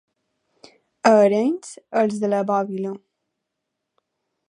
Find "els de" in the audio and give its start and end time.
2.03-2.33